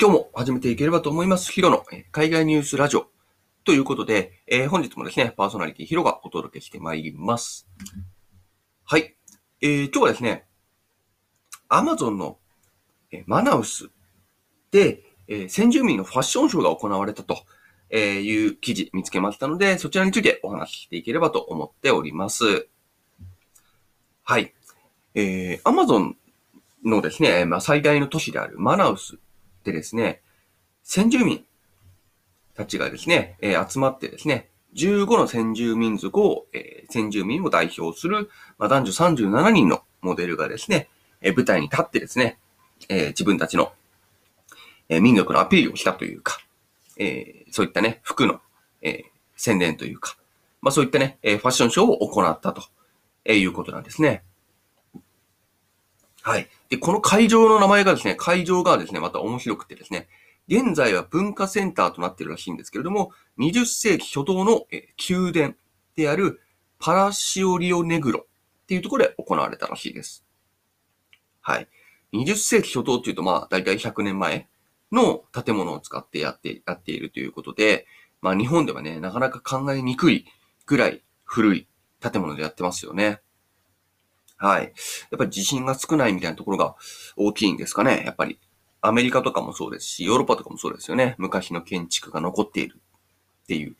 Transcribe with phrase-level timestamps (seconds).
[0.00, 1.50] 今日も始めていければと思います。
[1.50, 3.08] ヒロの海外ニュースラジオ
[3.64, 7.68] ということで、えー本日もですね、パーソナリティヒロがお届けしてまいります。
[8.84, 9.16] はい。
[9.60, 10.46] えー今日はですね、
[11.68, 12.38] アマゾンの
[13.26, 13.90] マナウス
[14.70, 17.44] で、えー先住民のファッションショーが行われたと
[17.92, 22.68] いう記事見つけましたので、そちらについてお話ししていければと思っております。
[24.22, 24.54] はい。
[25.16, 26.16] えー、アマゾン
[26.84, 29.18] のですね、まあ、最大の都市であるマナウス
[29.64, 30.20] でですね、
[30.82, 31.44] 先住民
[32.54, 40.88] たちがですね、えー集まってですね、15の先住民族を、えー先住民を代表する、まあ、男女37人のモデルがですね、
[41.20, 42.38] えー舞台に立ってですね、
[42.88, 43.72] えー自分たちの、
[44.88, 46.38] えー民族のアピールをしたというか、
[46.96, 48.40] えーそういったね、服の、
[48.82, 49.04] えー
[49.36, 50.16] 宣伝というか、
[50.62, 52.62] まあそういったね、えーファッションショーを行ったと、
[53.24, 54.22] えーいうことなんですね。
[56.22, 56.48] はい。
[56.68, 60.08] で、この会場の名前がですね、会場がですね、また面白くてですね、
[60.48, 64.66] 現在は文化センターとなっているらしいんですけれども、20世紀初頭の、
[65.08, 65.54] 宮殿
[65.96, 66.40] である
[66.78, 68.20] パラシオリオネグロ
[68.62, 70.24] っていうところで行われたらしいです。
[71.40, 71.68] はい。
[72.12, 74.48] 20世紀初頭っていうと、まあ、だいたい100年前
[74.92, 77.86] の建物を使ってやって、やっているということで、
[78.20, 80.26] まあ、日本ではね、なかなか考えにくい
[80.66, 81.68] ぐらい古い
[82.00, 83.20] 建物でやってますよね。
[84.38, 84.62] はい。
[84.62, 86.76] やっぱり地震が少ないみたいなところが
[87.16, 88.02] 大きいんですかね。
[88.06, 88.38] やっぱり。
[88.80, 91.16] アメリカとかもそうですし、ヨーロッパとかもそうですよね。
[91.18, 92.76] 昔の建築が残っている
[93.42, 93.76] っていう。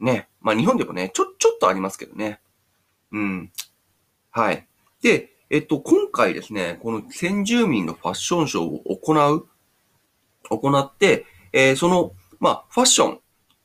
[0.00, 0.28] ね。
[0.40, 2.40] まあ日本でもね、ちょ、ちょっとありますけどね。
[3.12, 3.52] うん。
[4.30, 4.66] はい。
[5.00, 9.48] で、えっと、今回ですね、この先住民のファッションショーを行う、
[10.48, 13.20] 行って、えーその、まあ、ファッション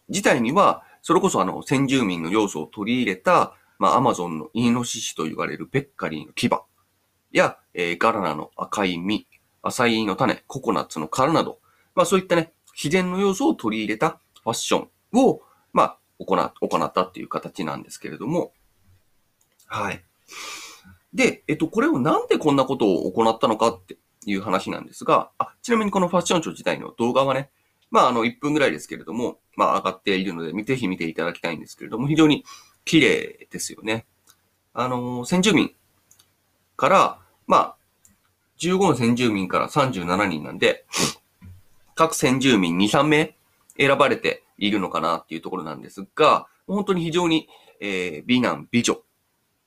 [0.10, 6.50] 自体には、それこそあの、先住民の要素を取り入れた、まあ、アマゾンのイノシシと言われるペッカリーの牙
[7.32, 9.28] や、えーガラナの赤い実、
[9.62, 11.60] アサイの種、ココナッツの殻など、
[11.96, 15.42] まあそういったね、自然の要素を取り入れたファッションを、
[15.74, 18.54] まあ、行っ行ったっていう形なんですけれども、
[19.66, 20.04] はい。
[21.14, 27.50] で、えっと、これをなんでこんなことを行ったのかっていう話なんですが、あ、ちなみにこのファッションショー自体の動画はね、
[27.92, 32.44] まあ、あの、1分ぐらいですけれども、まあ、上がっているので、ぜひ見ていただきたいんですけれども、非常に
[32.86, 34.06] 綺麗ですよね。
[34.74, 35.74] あの、先住民
[36.78, 37.76] から、まあ、
[38.60, 40.86] 15の先住民から37人なんで、
[41.96, 43.36] 各先住民2、3名
[43.78, 47.48] 選ばれているのかなっていうところなんですが、本当に非常に、
[47.82, 49.02] えー美男美女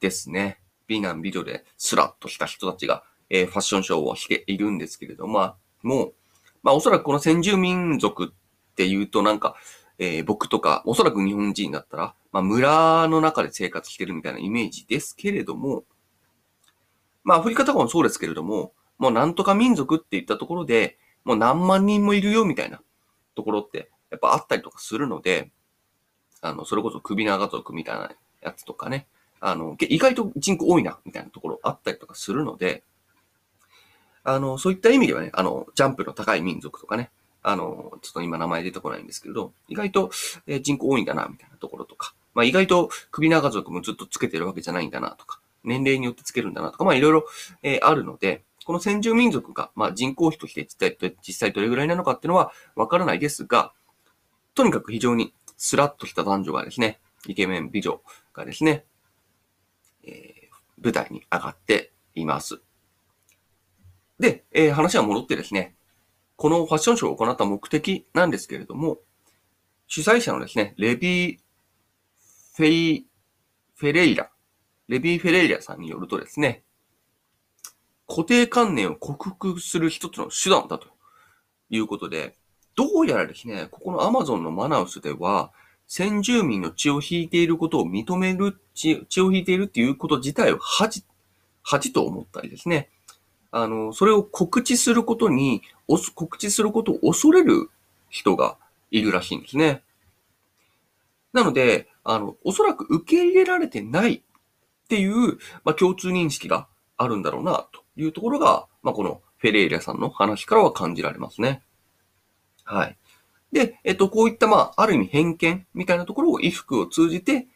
[0.01, 0.61] ですね。
[0.87, 6.15] 美男美女でスラッとした人たちが、えーファッションショーをしているんですけれども、もう、
[6.63, 9.57] まあおそらくこの先住民族っていうとなんか、
[9.99, 15.85] えー僕とか、おそらく日本人だったら、まあ村の中で生活してるみたいなイメージですけれども、
[17.25, 22.81] まあアフリカとかもそうですけれども、もうなんとか民族って言ったところで、もう何万人もいるよみたいな
[23.35, 25.51] ところってやっぱあったりとかするので、
[26.41, 28.11] あの、それこそ首長族みたいな
[28.41, 29.07] やつとかね、
[29.41, 32.85] あの、意外と人口多いなみたいなところあったりとかするので、
[34.25, 37.11] あの、そういった意味ではね、あの、ジャンプの高い民族とかね、
[37.49, 40.11] あの、ちょっと今名前出てこないんですけれど、意外と、
[40.61, 47.27] 人口多いんだな、みたいなところとか、まあ意外と首長族もずっとつけてるわけじゃないんだな、とか、年齢によってつけるんだな、とか、まあいろいろ、
[47.63, 53.73] えあるので、この先住民族が、まあ人口比として実際実際どれぐらいなのかっていうのはわからないですが、
[54.55, 58.03] とにかく非常にスラッとした男女がですね、イケメン美女
[58.35, 58.85] がですね、
[60.05, 60.39] えー
[60.81, 62.61] 舞台に上がっています。
[64.21, 65.75] で、えー話は戻ってですね、
[66.39, 68.99] このファッションショーを行った目的なんですけれども、
[69.89, 71.39] 主催者のですね、レビー・
[72.55, 73.07] フェイ、
[73.75, 74.31] フェレイラ、
[74.87, 76.63] レビー・フェレイラさんによるとですね、
[78.07, 80.87] 固定観念を克服する一つの手段だと
[81.71, 82.37] いうことで、
[82.77, 85.51] どうやらですね、ここのアマゾンのマナウスでは、
[85.89, 91.03] 先住民の血を引いていることを認める、血血を引いているっていうこと自体を恥、
[91.65, 92.91] 恥と思ったりですね、
[93.51, 97.71] あの、それを告知することに、おそ告知することを恐れる
[98.11, 98.57] 人が
[98.91, 99.83] いるらしいんですね。
[101.33, 104.21] なので、あの、おそらく受け入れられてないっ
[104.89, 106.67] ていう、まあ、共通認識が
[106.97, 111.63] あるんだろうな、というところが、まあ、このフェレイラさんの話からは感じられますね。
[112.65, 112.97] はい。
[113.53, 117.47] で、えっと、こういった、まあ、ある意味偏見みたいなところを衣服を通じて、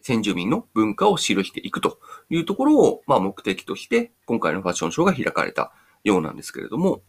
[0.00, 1.98] 先住民の文化を記していくと
[2.30, 5.72] いうところを、まあ、目的として、今回のファッションショーが開かれた
[6.04, 7.02] ようなんですけれども、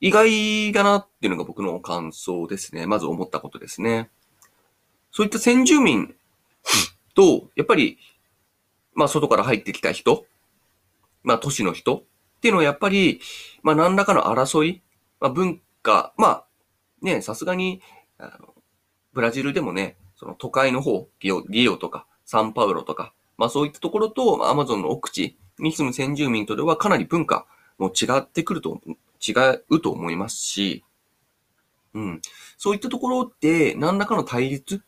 [0.00, 2.86] 意外だなっていうのが僕の感想ですね。
[2.86, 4.10] まず思ったことですね。
[5.10, 6.14] そういった先住民
[7.14, 7.98] と、やっぱり、
[8.94, 10.26] まあ、外から入ってきた人、
[11.22, 12.04] まあ、都市の人
[12.38, 13.20] っていうのはやっぱり、
[13.62, 14.80] まあ何らかの争い、
[15.20, 16.44] まあ文化、まあ
[17.02, 17.82] ね、さすがに、
[19.12, 27.46] ブラジルでもね、その都会の方、リオリオとかサンパウロとか、まあそういったところとアマゾンの奥地に住む先住民とではかなり文化
[27.78, 28.80] も違ってくると、
[29.26, 29.32] 違
[29.70, 30.84] うと思いますし、
[31.94, 32.20] うん。
[32.56, 34.82] そういったところで何らかの対立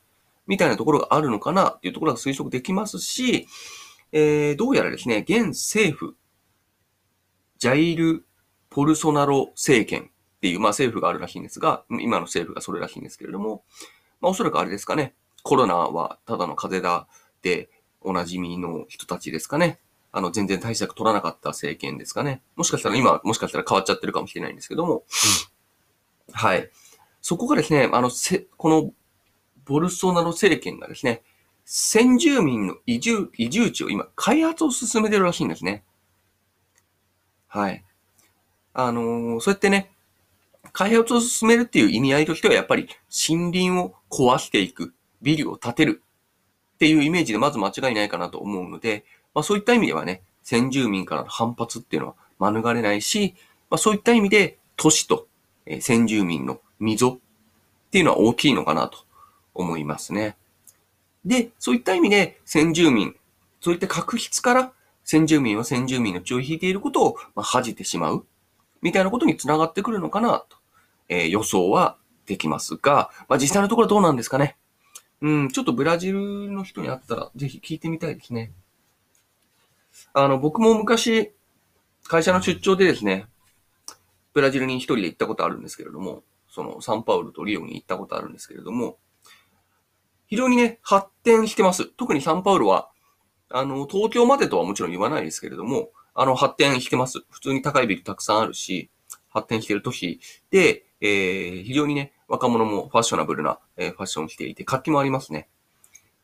[0.47, 3.47] みたいなところがあるのかなっていうところが推測できますし、
[4.13, 6.17] えー、どうやらですね、現政府、
[7.59, 8.25] ジャイル・
[8.69, 13.63] ポルソナロ政権っていう、まあ政府があるらしいんですが、今の政府がそれらしいんですけれども、
[14.21, 17.71] まあおそらくあれですかね、コロナはただの風邪だって
[18.01, 19.79] おなじみの人たちですかね。
[20.13, 22.43] あの、全然対策取らなかった政権ですかね。
[22.57, 25.05] もしかしたら今、もしかしたら変わっちゃってるかもしれないんですけども、
[26.33, 26.69] はい。
[27.21, 28.93] そこがですね、あの、せ、この、
[29.65, 31.23] ボルソナロ政権がですね、
[31.65, 35.85] 先住民の移住、移住地を今、開発を進めてるらしいんですね。
[37.47, 37.85] はい。
[38.73, 39.93] あのー、そうやってね、
[40.73, 42.89] 開発を進めるっていう意味合いとしては、やっぱり
[43.29, 46.03] 森林を壊していく、ビルを建てる
[46.81, 49.05] っていうイメージでまず間違いないかなと思うので、
[49.35, 53.35] まあそういった意味ではね、先住民からの反発っていうのは免れないし、
[53.69, 55.29] まあそういった意味で都市と
[55.81, 57.19] 先住民の溝っ
[57.91, 58.97] ていうのは大きいのかなと
[59.53, 60.39] 思いますね。
[61.27, 63.15] で、そういった意味で先住民、
[63.61, 64.73] そういった確執から
[65.05, 68.25] 先住民は先住民の血を引いていることを、ま、恥じてしまう
[68.81, 70.57] みたいなことにつながってくるのかなと、
[71.11, 74.57] えー、予想はできますが、まあ実際のところどうなんですかね。
[75.23, 78.53] うん、ちょっとブラジルの人に会ったらぜひ聞いてみたいですね。
[80.15, 81.33] あの、僕も昔、
[82.05, 83.27] 会社の出張でですね、
[84.33, 88.99] ブラジルに一人で行ったことあるんですけれども、そのサンパウルとリオに行ったことあるんですけれども、
[90.27, 91.87] 非常にね、発展してます。
[91.87, 92.91] 特にサンパウルは、
[93.49, 97.25] あの、東京までとはもちろん言わないですけれども、あの、発展してます。
[97.31, 98.91] 普通に高いビルたくさんあるし、
[99.29, 100.21] 発展してる都市
[100.51, 105.49] で、えー、非常にね、若者もファッショナブルな、えー、ファッションをしていて、活気もありますね。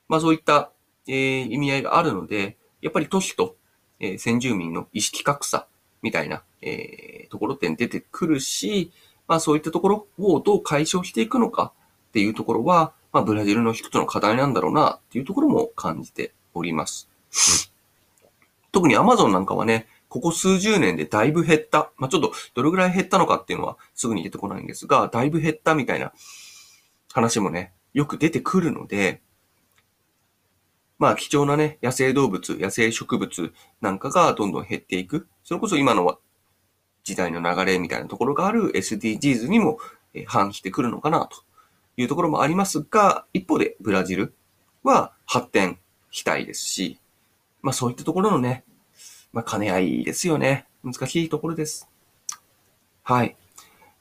[0.09, 0.71] まあそういった、
[1.09, 3.57] えー、意味合いがあるので、やっぱり都市と、
[3.99, 5.67] えー、先住民の意識格差
[6.03, 8.93] みたいな、えー、ところって出てくるし、
[9.27, 11.73] まあそういったところをどう解消していくのか
[12.09, 17.09] っていうところは、まあブラジルの一つの課題なんだろうなっていうところも感じております。
[18.71, 21.91] 特にアマゾンなんかはね、ここ数十年でだいぶ減った。
[21.99, 26.15] まあ、ちょっとどれぐらい減ったのかっていうのはすぐに出てこないんですが、だいぶ減ったみたいな
[27.13, 29.21] 話もね、よく出てくるので、
[30.99, 33.53] まあ貴重なね、野生動物、野生植物
[33.83, 35.29] なんかがどんどん減っていく。
[35.45, 36.19] それこそ今の
[37.05, 39.79] 時代の流れみたいなところがある SDGs にも
[40.27, 41.43] 反してくるのかなと
[41.99, 44.35] いうところもありますが、一方でブラジル
[44.83, 45.79] は発展
[46.11, 46.99] したいですし、
[47.61, 48.65] まあそういったところのね、
[49.37, 50.65] まあ兼ね合いですよね。
[50.83, 51.91] 難しいところです。
[53.03, 53.37] はい。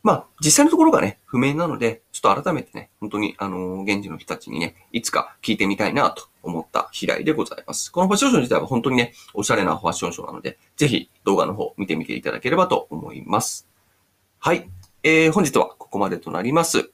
[0.01, 7.91] まあ、実際のところがね、不明なので、ちょっと改めてね、本当に、あのー、現地の人たちにね、いつか聞いてみたいなと思った次第でございます。
[7.91, 13.67] このファッションショー自体は本当にね、おしゃれなファッションショーなので、ぜひ動画の方見てみていただければと思います。
[14.39, 14.69] はい。
[15.03, 16.91] えー、本日はここまでとなります。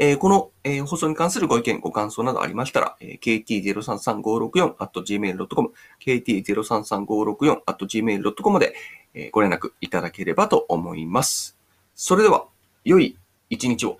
[0.00, 8.74] えー、この、えー、放送に関するご意見、ご感想などありましたら、えー、kt033564.gmail.com、kt033564.gmail.com まで、
[9.14, 11.58] えー、ご連絡いただければと思います。
[11.96, 12.46] それでは、
[12.84, 13.18] 良い
[13.50, 13.98] 一日を。